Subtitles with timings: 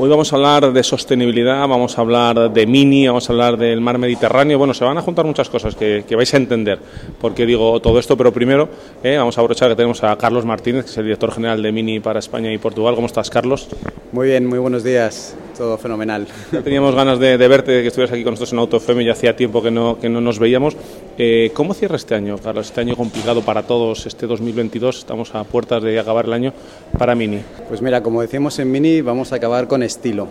[0.00, 3.80] Hoy vamos a hablar de sostenibilidad, vamos a hablar de Mini, vamos a hablar del
[3.80, 4.56] mar Mediterráneo.
[4.56, 6.78] Bueno, se van a juntar muchas cosas que, vais a entender
[7.20, 8.68] porque digo todo esto, pero primero
[9.02, 11.72] eh, vamos a aprovechar que tenemos a Carlos Martínez, que es el director general de
[11.72, 12.94] Mini para España y Portugal.
[12.94, 13.66] ¿Cómo estás, Carlos?
[14.12, 16.26] Muy bien, muy buenos días todo fenomenal.
[16.64, 19.60] Teníamos ganas de, verte, de que estuvieras aquí con nosotros en AutoFM, ya hacía tiempo
[19.60, 20.76] que no, que no nos veíamos.
[21.18, 22.68] Eh, ¿Cómo cierra este año, Carlos?
[22.68, 26.52] Este año complicado para todos, este 2022, estamos a puertas de acabar el año
[26.96, 27.40] para Mini.
[27.68, 30.28] Pues mira, como decimos en Mini, vamos a acabar con estilo.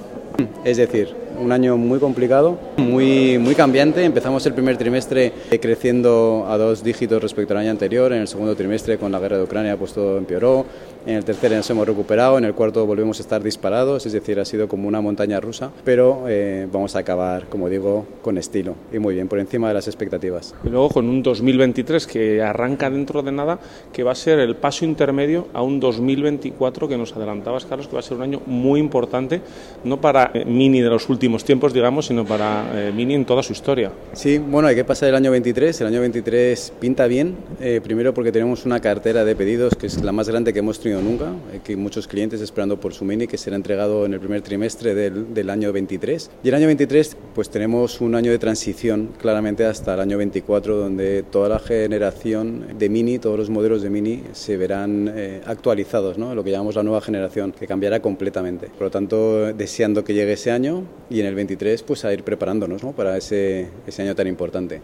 [0.64, 4.04] Es decir, un año muy complicado, muy, muy cambiante.
[4.04, 8.12] Empezamos el primer trimestre creciendo a dos dígitos respecto al año anterior.
[8.14, 10.66] En el segundo trimestre, con la guerra de Ucrania, pues todo empeoró.
[11.06, 12.38] En el tercero nos hemos recuperado.
[12.38, 14.06] En el cuarto volvemos a estar disparados.
[14.06, 15.72] Es decir, ha sido como una montaña rusa.
[15.84, 19.76] Pero eh, vamos a acabar, como digo, con estilo y muy bien, por encima de
[19.76, 20.56] las expectativas.
[20.64, 23.60] Y luego con un 2023 que arranca dentro de nada,
[23.94, 27.94] que va a ser el paso intermedio a un 2024 que nos adelantabas, Carlos, que
[27.94, 29.42] va a ser un año muy importante,
[29.84, 33.44] no para eh, Mini de los últimos tiempos, digamos, sino para eh, Mini en toda
[33.44, 33.92] su historia.
[34.14, 35.82] Sí, bueno, hay que pasar el año 23.
[35.82, 40.02] El año 23 pinta bien, eh, primero porque tenemos una cartera de pedidos que es
[40.04, 43.28] la más grande que hemos tenido nunca, hay que muchos clientes esperando por su Mini
[43.28, 46.32] que será entregado en el primer trimestre del, del año 23.
[46.44, 50.78] Y el año 23, pues tenemos un año de transición claramente hasta el año 24,
[50.78, 56.18] donde toda la generación de Mini, todos los modelos de Mini se verán eh, actualizados,
[56.18, 56.34] ¿no?
[56.34, 58.68] lo que llamamos la nueva generación, que cambiará completamente.
[58.68, 60.84] Por lo tanto, deseando que llegue ese año
[61.20, 62.92] en el 23 pues a ir preparándonos ¿no?
[62.92, 64.82] para ese, ese año tan importante.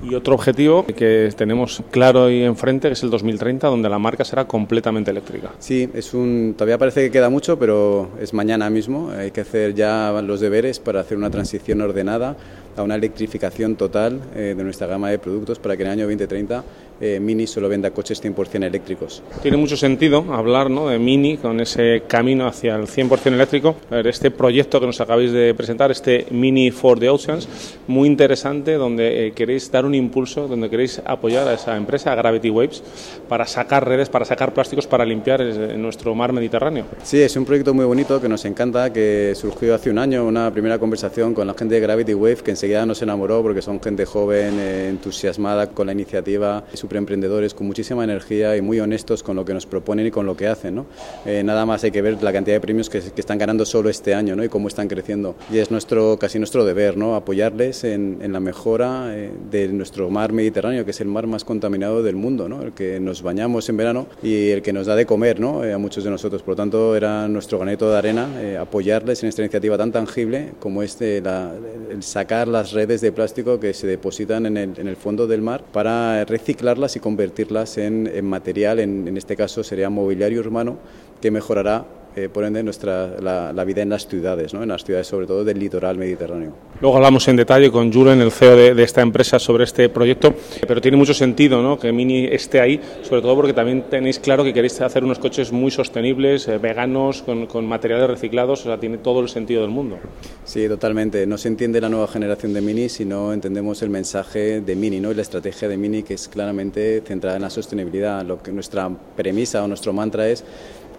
[0.00, 4.46] Y otro objetivo que tenemos claro ahí enfrente es el 2030, donde la marca será
[4.46, 5.50] completamente eléctrica.
[5.58, 9.10] Sí, es un, todavía parece que queda mucho, pero es mañana mismo.
[9.10, 12.36] Hay que hacer ya los deberes para hacer una transición ordenada
[12.76, 16.04] a una electrificación total eh, de nuestra gama de productos para que en el año
[16.04, 16.62] 2030
[17.00, 19.22] eh, Mini solo venda coches 100% eléctricos.
[19.42, 20.88] Tiene mucho sentido hablar ¿no?
[20.88, 23.76] de Mini con ese camino hacia el 100% eléctrico.
[23.90, 27.48] este proyecto que nos acabáis de presentar, este Mini for the Oceans,
[27.86, 32.14] muy interesante, donde eh, queréis dar un impulso, donde queréis apoyar a esa empresa, a
[32.14, 32.82] Gravity Waves,
[33.28, 35.42] para sacar redes, para sacar plásticos, para limpiar
[35.76, 36.84] nuestro mar Mediterráneo.
[37.02, 40.50] Sí, es un proyecto muy bonito que nos encanta, que surgió hace un año, una
[40.50, 44.04] primera conversación con la gente de Gravity Wave, que enseguida nos enamoró porque son gente
[44.04, 46.64] joven, eh, entusiasmada con la iniciativa
[46.96, 50.36] emprendedores con muchísima energía y muy honestos con lo que nos proponen y con lo
[50.36, 50.76] que hacen.
[50.76, 50.86] ¿no?
[51.26, 53.90] Eh, nada más hay que ver la cantidad de premios que, que, están ganando solo
[53.90, 54.44] este año ¿no?
[54.44, 55.34] y cómo están creciendo.
[55.52, 57.14] Y es nuestro, casi nuestro deber ¿no?
[57.14, 61.44] apoyarles en, en la mejora eh, de nuestro mar Mediterráneo, que es el mar más
[61.44, 62.62] contaminado del mundo, ¿no?
[62.62, 65.64] el que nos bañamos en verano y el que nos da de comer ¿no?
[65.64, 66.42] Eh, a muchos de nosotros.
[66.42, 68.28] Por lo tanto, era nuestro granito de arena
[68.60, 71.52] apoyarles en esta iniciativa tan tangible como es la,
[71.90, 75.42] el sacar las redes de plástico que se depositan en el, en el fondo del
[75.42, 80.78] mar para reciclar y convertirlas en, material, en, en, este caso sería mobiliario urbano,
[81.20, 81.84] que mejorará
[82.18, 84.62] eh, por ende nuestra, la, vida en las ciudades, ¿no?
[84.62, 86.52] en las ciudades sobre todo del litoral mediterráneo.
[86.80, 90.34] Luego hablamos en detalle con Julen, el CEO de, esta empresa, sobre este proyecto,
[90.66, 91.78] pero tiene mucho sentido ¿no?
[91.78, 95.52] que Mini esté ahí, sobre todo porque también tenéis claro que queréis hacer unos coches
[95.52, 99.70] muy sostenibles, eh, veganos, con, con, materiales reciclados, o sea, tiene todo el sentido del
[99.70, 99.98] mundo.
[100.44, 101.24] Sí, totalmente.
[101.26, 104.98] No se entiende la nueva generación de Mini si no entendemos el mensaje de Mini
[104.98, 105.12] ¿no?
[105.12, 108.24] y la estrategia de Mini que es claramente centrada en la sostenibilidad.
[108.24, 110.44] Lo que nuestra premisa o nuestro mantra es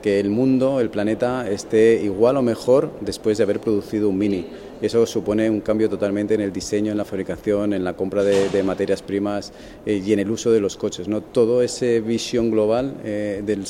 [0.01, 4.47] que el mundo, el planeta, esté igual o mejor después de haber producido un Mini.
[4.81, 8.63] Eso supone un cambio totalmente en el diseño, en la fabricación, en la compra de,
[8.63, 9.51] materias primas
[9.85, 11.07] eh, y en el uso de los coches.
[11.07, 11.21] ¿no?
[11.21, 13.65] Todo esa visión global eh, del,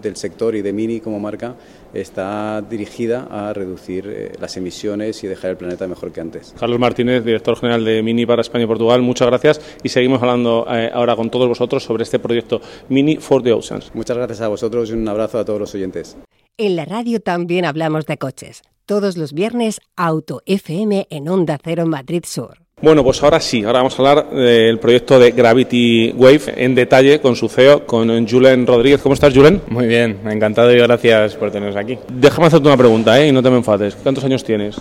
[0.00, 1.54] del, sector y de Mini como marca
[1.92, 6.54] está dirigida a reducir eh, las emisiones y dejar el planeta mejor que antes.
[6.58, 10.66] Carlos Martínez, director general de Mini para España y Portugal, muchas gracias y seguimos hablando
[10.92, 13.90] ahora con todos vosotros sobre este proyecto Mini for the Oceans.
[13.94, 16.16] Muchas gracias a vosotros y un abrazo a todos los oyentes.
[16.56, 21.86] En la radio también hablamos de coches todos los viernes Auto FM en Onda Cero
[21.86, 22.58] Madrid Sur.
[22.82, 27.20] Bueno, pues ahora sí, ahora vamos a hablar del proyecto de Gravity Wave en detalle
[27.20, 29.00] con su CEO, con Julen Rodríguez.
[29.00, 29.62] ¿Cómo estás, Julen?
[29.68, 31.98] Muy bien, encantado y gracias por tenernos aquí.
[32.12, 33.28] Déjame hacerte una pregunta, ¿eh?
[33.28, 33.94] Y no te me enfades.
[33.94, 34.76] ¿Cuántos años tienes?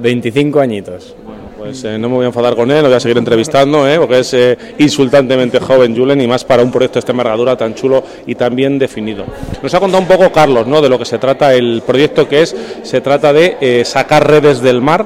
[0.00, 1.14] 25 añitos.
[1.24, 3.86] Bueno, Pues eh, no me voy a enfadar con él, lo voy a seguir entrevistando,
[3.86, 3.98] ¿eh?
[3.98, 7.74] porque es eh, insultantemente joven Julen y más para un proyecto de esta envergadura tan
[7.74, 9.26] chulo y tan bien definido.
[9.62, 10.80] Nos ha contado un poco Carlos ¿no?
[10.80, 14.80] de lo que se trata el proyecto, que es, se trata de sacar redes del
[14.80, 15.04] mar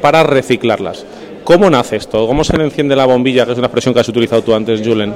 [0.00, 1.04] para reciclarlas.
[1.44, 2.26] ¿Cómo nace esto?
[2.26, 5.12] ¿Cómo se enciende la bombilla, que es una expresión que has utilizado tú antes, Julen?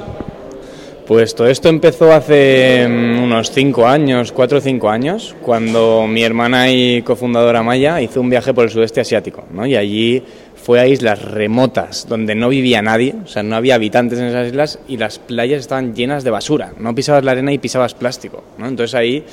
[1.05, 6.23] Pues todo esto empezó hace mm, unos cinco años, cuatro o cinco años, cuando mi
[6.23, 9.67] hermana y cofundadora Maya hizo un viaje por el sudeste asiático, ¿no?
[9.67, 10.23] Y allí
[10.65, 14.47] fue a islas remotas donde no vivía nadie, o sea, no había habitantes en esas
[14.47, 16.73] islas y las playas estaban llenas de basura.
[16.79, 18.67] No pisabas la arena y pisabas plástico, ¿no?
[18.67, 19.23] Entonces ahí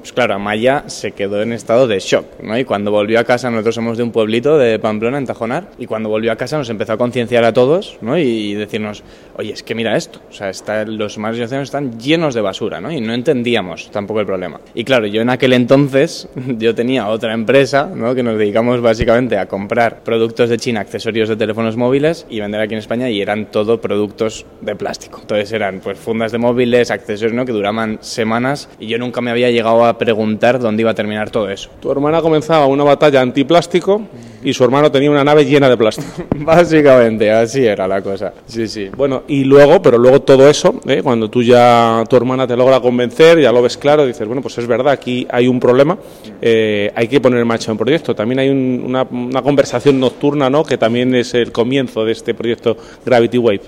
[0.00, 2.58] pues claro, Amaya se quedó en estado de shock, ¿no?
[2.58, 5.86] Y cuando volvió a casa, nosotros somos de un pueblito de Pamplona, en Tajonar, y
[5.86, 8.16] cuando volvió a casa nos empezó a concienciar a todos, ¿no?
[8.16, 9.02] Y decirnos,
[9.36, 12.40] oye, es que mira esto, o sea, está, los mares y océanos están llenos de
[12.40, 12.90] basura, ¿no?
[12.90, 14.60] Y no entendíamos tampoco el problema.
[14.74, 18.14] Y claro, yo en aquel entonces, yo tenía otra empresa, ¿no?
[18.14, 22.60] Que nos dedicamos básicamente a comprar productos de China, accesorios de teléfonos móviles y vender
[22.60, 25.18] aquí en España, y eran todo productos de plástico.
[25.20, 27.44] Entonces eran, pues, fundas de móviles, accesorios, ¿no?
[27.44, 31.30] Que duraban semanas, y yo nunca me había llegado a preguntar dónde iba a terminar
[31.30, 31.70] todo eso.
[31.80, 34.02] Tu hermana comenzaba una batalla antiplástico
[34.42, 36.08] y su hermano tenía una nave llena de plástico.
[36.36, 38.32] Básicamente, así era la cosa.
[38.46, 38.90] Sí, sí.
[38.96, 41.02] Bueno, y luego, pero luego todo eso, ¿eh?
[41.02, 44.56] cuando tú ya, tu hermana te logra convencer, ya lo ves claro, dices, bueno, pues
[44.58, 45.98] es verdad, aquí hay un problema,
[46.40, 48.14] eh, hay que poner en marcha un proyecto.
[48.14, 49.06] También hay una,
[49.42, 53.62] conversación nocturna, ¿no?, que también es el comienzo de este proyecto Gravity Wave.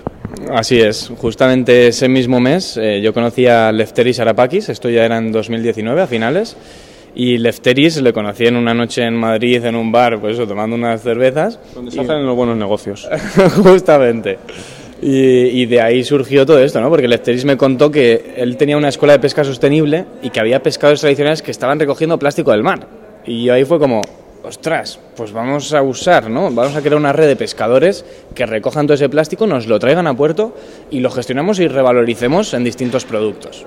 [0.51, 5.17] Así es, justamente ese mismo mes eh, yo conocí a Lefteris Arapakis, esto ya era
[5.17, 6.57] en 2019, a finales,
[7.15, 10.75] y Lefteris le conocí en una noche en Madrid, en un bar, pues eso, tomando
[10.75, 11.59] unas cervezas.
[11.75, 13.07] Donde se hacen los buenos negocios.
[13.63, 14.39] justamente.
[15.05, 16.89] Y, de ahí surgió todo esto, ¿no?
[16.89, 20.63] Porque Lefteris me contó que él tenía una escuela de pesca sostenible y que había
[20.63, 22.87] pescadores tradicionales que estaban recogiendo plástico del mar.
[23.25, 24.01] Y ahí fue como,
[24.43, 26.51] ostras, pues vamos a usar, ¿no?
[26.51, 28.05] Vamos a crear una red de pescadores
[28.35, 30.55] que recojan todo ese plástico, nos lo traigan a puerto
[30.91, 33.65] y lo gestionamos y revaloricemos en distintos productos.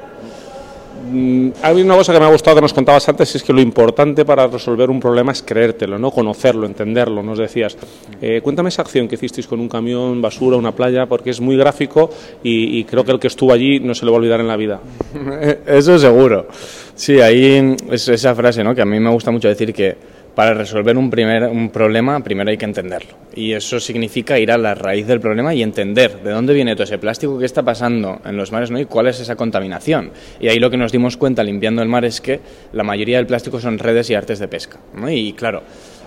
[1.11, 3.61] Mm, hay una cosa que me ha gustado que nos contabas antes, es que lo
[3.61, 6.11] importante para resolver un problema es creértelo, ¿no?
[6.11, 7.77] conocerlo, entenderlo, nos decías.
[8.21, 11.57] Eh, cuéntame esa acción que hicisteis con un camión, basura, una playa, porque es muy
[11.57, 12.11] gráfico
[12.43, 14.49] y, y, creo que el que estuvo allí no se le va a olvidar en
[14.49, 14.81] la vida.
[15.67, 16.49] Eso seguro.
[16.95, 18.75] Sí, ahí es esa frase ¿no?
[18.75, 22.51] que a mí me gusta mucho decir que para resolver un, primer, un problema primero
[22.51, 23.15] hay que entenderlo.
[23.35, 26.85] Y eso significa ir a la raíz del problema y entender de dónde viene todo
[26.85, 28.79] ese plástico, qué está pasando en los mares ¿no?
[28.79, 30.11] y cuál es esa contaminación.
[30.39, 32.41] Y ahí lo que nos dimos cuenta limpiando el mar es que
[32.75, 34.79] la mayoría del plástico son redes y artes de pesca.
[35.09, 35.63] Y claro,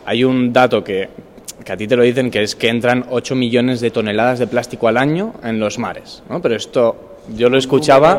[0.05, 1.09] hay un dato que,
[1.65, 4.45] que a ti te lo dicen, que es que entran 8 millones de toneladas de
[4.45, 6.21] plástico al año en los mares.
[6.29, 6.39] ¿no?
[6.39, 8.15] Pero esto yo lo escuchaba.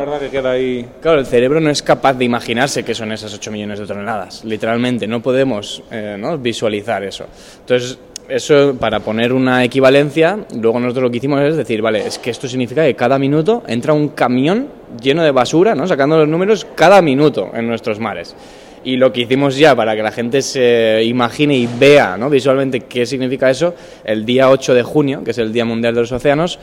[1.01, 4.43] Claro, el cerebro no es capaz de imaginarse que son esas 8 millones de toneladas.
[4.43, 6.37] Literalmente, no podemos eh, ¿no?
[6.37, 7.25] visualizar eso.
[7.59, 7.97] Entonces,
[8.27, 12.29] eso para poner una equivalencia, luego nosotros lo que hicimos es decir, vale, es que
[12.29, 14.67] esto significa que cada minuto entra un camión
[15.01, 15.85] lleno de basura, ¿no?
[15.87, 18.35] sacando los números, cada minuto en nuestros mares.
[18.83, 22.29] Y lo que hicimos ya para que la gente se imagine y vea ¿no?
[22.29, 26.01] visualmente qué significa eso, el día 8 de junio, que es el Día Mundial de
[26.01, 26.57] los Océanos,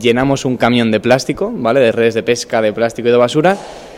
[0.00, 1.80] llenamos un camión de plástico, ¿vale?
[1.80, 3.56] de redes de pesca, de plástico y de basura,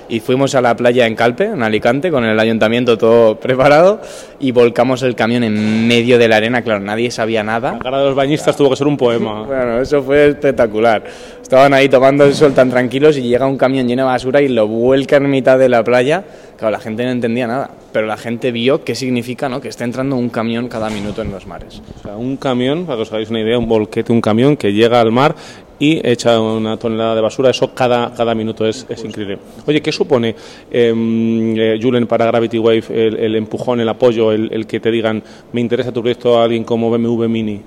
[0.09, 4.01] y fuimos a la playa en Calpe, en Alicante, con el ayuntamiento todo preparado
[4.39, 6.63] y volcamos el camión en medio de la arena.
[6.63, 7.73] Claro, nadie sabía nada.
[7.73, 9.43] La cara de los bañistas tuvo que ser un poema.
[9.47, 11.05] bueno, eso fue espectacular.
[11.43, 14.49] Estaban ahí tomando el sol tan tranquilos y llega un camión lleno de basura y
[14.49, 16.25] lo vuelca en mitad de la playa.
[16.57, 19.61] Claro, la gente no entendía nada, pero la gente vio qué significa ¿no?
[19.61, 21.83] que está entrando un camión cada minuto en los mares.
[22.01, 24.73] O sea, un camión, para que os hagáis una idea, un volquete, un camión que
[24.73, 25.37] llega al mar
[25.79, 27.51] y echa una tonelada de basura.
[27.51, 29.39] Eso cada, cada minuto es, es increíble.
[29.67, 30.35] Oye, ¿qué supone,
[30.71, 35.61] em, eh, Julen, para Gravity Wave el, empujón, el apoyo, el, que te digan, me
[35.61, 37.61] interesa tu proyecto a alguien como BMW Mini?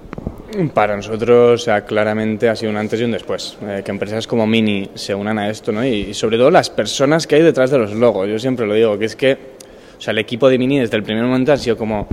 [0.74, 3.58] Para nosotros, sea, claramente ha sido un antes y un después.
[3.62, 5.86] Eh, que empresas como Mini se unan a esto, ¿no?
[5.86, 8.28] Y, y sobre todo las personas que hay detrás de los logos.
[8.28, 9.60] Yo siempre lo digo, que es que
[10.00, 12.08] o sea, el equipo de Mini desde el primer momento ha sido como,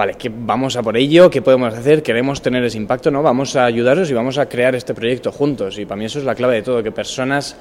[0.00, 3.22] vale, que vamos a por ello, qué podemos hacer, queremos tener ese impacto, ¿no?
[3.22, 5.78] Vamos a ayudaros y vamos a crear este proyecto juntos.
[5.78, 7.54] Y para mí eso es la clave de todo, que personas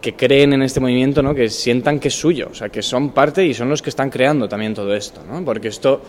[0.00, 1.34] que creen en este movimiento, ¿no?
[1.34, 4.08] Que sientan que es suyo, o sea, que son parte y son los que están
[4.08, 5.44] creando también todo esto, ¿no?
[5.44, 6.00] Porque esto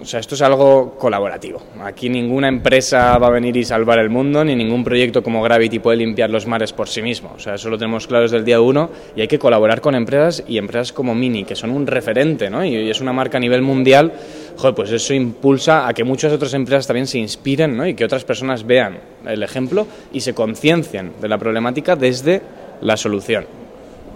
[0.00, 1.62] o sea, esto es algo colaborativo.
[1.82, 5.78] Aquí ninguna empresa va a venir y salvar el mundo, ni ningún proyecto como Gravity
[5.78, 7.32] puede limpiar los mares por sí mismo.
[7.34, 9.94] O sea, eso lo tenemos claro desde el día uno y hay que colaborar con
[9.94, 12.62] empresas y empresas como Mini, que son un referente, ¿no?
[12.62, 14.12] Y, es una marca a nivel mundial.
[14.56, 17.86] Joder, pues eso impulsa a que muchas otras empresas también se inspiren, ¿no?
[17.86, 22.40] Y que otras personas vean el ejemplo y se conciencien de la problemática desde
[22.80, 23.44] la solución.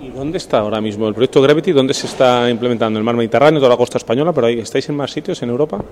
[0.03, 1.73] ¿Y dónde está ahora mismo el proyecto Gravity?
[1.73, 2.99] ¿Dónde se está implementando?
[2.99, 4.33] ¿En el mar Mediterráneo, toda la costa española?
[4.33, 5.85] ¿Pero ahí estáis en más sitios en Europa?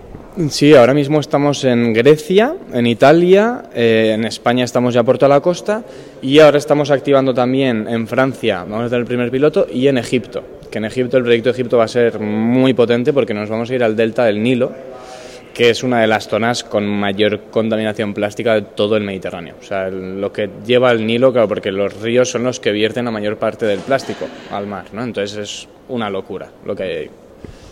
[0.49, 5.29] Sí, ahora mismo estamos en Grecia, en Italia, eh, en España estamos ya por toda
[5.29, 5.85] la costa
[6.23, 9.99] y ahora estamos activando también en Francia, vamos a tener el primer piloto, y en
[9.99, 13.49] Egipto, que en Egipto el proyecto de Egipto va a ser muy potente porque nos
[13.49, 14.73] vamos a ir al delta del Nilo,
[15.55, 19.57] que es una de las zonas con mayor contaminación plástica de todo el Mediterráneo.
[19.61, 23.05] O sea, lo que lleva el Nilo, claro, porque los ríos son los que vierten
[23.05, 25.03] la mayor parte del plástico al mar, ¿no?
[25.03, 27.11] Entonces es una locura lo que hay ahí.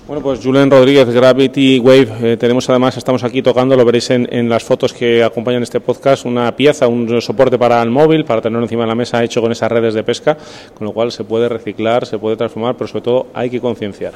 [0.06, 4.28] Bueno, pues Julen Rodríguez, Gravity Wave, eh, tenemos además, estamos aquí tocando, lo veréis en,
[4.32, 8.40] en, las fotos que acompañan este podcast, una pieza, un soporte para el móvil, para
[8.40, 10.36] tenerlo encima de la mesa hecho con esas redes de pesca,
[10.74, 14.12] con lo cual se puede reciclar, se puede transformar, pero sobre todo hay que concienciar.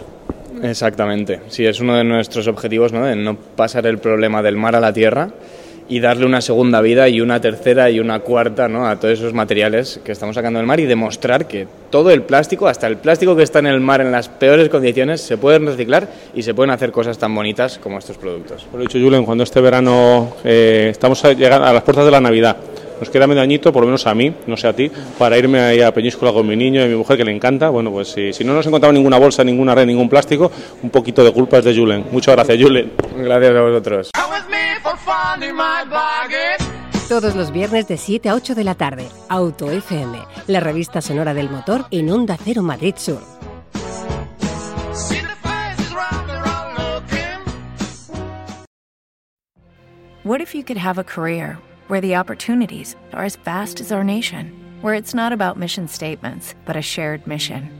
[0.63, 3.05] Exactamente, sí, es uno de nuestros objetivos, ¿no?
[3.05, 5.31] de no pasar el problema del mar a la tierra
[5.91, 8.87] y darle una segunda vida y una tercera y una cuarta ¿no?
[8.87, 12.69] a todos esos materiales que estamos sacando del mar y demostrar que todo el plástico,
[12.69, 16.09] hasta el plástico que está en el mar en las peores condiciones, se pueden reciclar
[16.33, 18.63] y se pueden hacer cosas tan bonitas como estos productos.
[18.71, 22.13] Por lo dicho, Julen, cuando este verano eh, estamos a llegar a las puertas de
[22.13, 22.57] la Navidad,
[23.01, 25.59] nos queda medio añito, por lo menos a mí, no sé a ti, para irme
[25.59, 27.69] ahí a Peñíscola con mi niño y mi mujer que le encanta.
[27.71, 31.25] Bueno, pues si, si no nos encontramos ninguna bolsa, ninguna red, ningún plástico, un poquito
[31.25, 32.05] de culpa es de Julen.
[32.13, 32.93] Muchas gracias, Julen.
[33.17, 34.11] Gracias a vosotros.
[37.09, 41.35] Todos los viernes de 7 a 8 de la tarde, Auto FM, la revista sonora
[41.35, 43.21] del motor en Onda Cero Madrid Sur.
[50.23, 54.05] What if you could have a career where the opportunities are as vast as our
[54.05, 57.80] nation, where it's not about mission statements, but a shared mission?